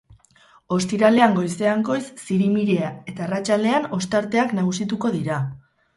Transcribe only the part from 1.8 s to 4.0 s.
goiz zirimiria eta arratsaldean